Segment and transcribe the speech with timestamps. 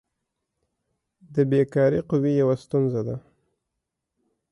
[1.33, 3.15] د بیکاري قوي یوه ستونزه ده.